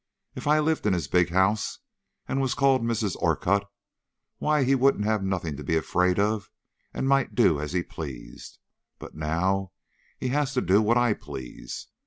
If 0.33 0.47
I 0.47 0.57
lived 0.59 0.87
in 0.87 0.93
his 0.93 1.07
big 1.07 1.29
house 1.29 1.77
and 2.27 2.41
was 2.41 2.55
called 2.55 2.81
Mrs. 2.81 3.15
Orcutt, 3.17 3.67
why, 4.39 4.63
he 4.63 4.73
would 4.73 4.99
have 5.05 5.21
nothing 5.23 5.55
to 5.57 5.63
be 5.63 5.77
afraid 5.77 6.17
of 6.17 6.49
and 6.91 7.07
might 7.07 7.35
do 7.35 7.59
as 7.61 7.73
he 7.73 7.83
pleased; 7.83 8.57
but 8.97 9.13
now 9.13 9.73
he 10.17 10.29
has 10.29 10.55
to 10.55 10.61
do 10.61 10.81
what 10.81 10.97
I 10.97 11.13
please. 11.13 11.85